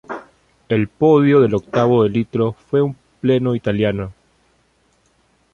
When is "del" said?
1.41-1.53